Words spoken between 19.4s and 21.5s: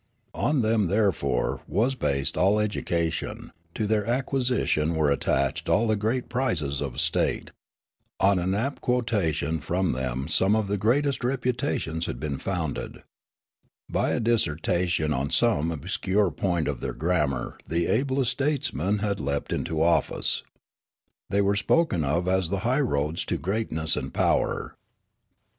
into office. They